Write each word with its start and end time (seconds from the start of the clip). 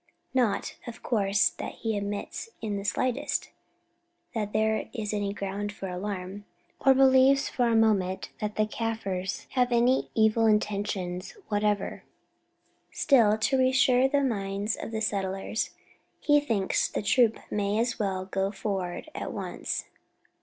Not, 0.33 0.77
of 0.87 1.03
course, 1.03 1.47
that 1.49 1.73
he 1.73 1.95
admits 1.95 2.49
in 2.59 2.75
the 2.75 2.83
slightest 2.83 3.51
that 4.33 4.51
there 4.51 4.89
is 4.93 5.13
any 5.13 5.31
ground 5.31 5.71
for 5.71 5.89
alarm, 5.89 6.45
or 6.83 6.95
believes 6.95 7.47
for 7.49 7.67
a 7.67 7.75
moment 7.75 8.31
that 8.39 8.55
the 8.55 8.65
Kaffirs 8.65 9.45
have 9.51 9.71
any 9.71 10.09
evil 10.15 10.47
intentions 10.47 11.33
whatever; 11.49 12.03
still, 12.91 13.37
to 13.37 13.59
reassure 13.59 14.07
the 14.07 14.23
minds 14.23 14.75
of 14.75 14.89
the 14.89 15.01
settlers, 15.01 15.69
he 16.19 16.39
thinks 16.39 16.89
the 16.89 17.03
troops 17.03 17.41
may 17.51 17.77
as 17.77 17.99
well 17.99 18.25
go 18.25 18.49
forward 18.49 19.07
at 19.13 19.31
once." 19.31 19.85